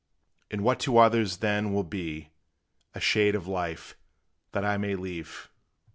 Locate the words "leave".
4.95-5.51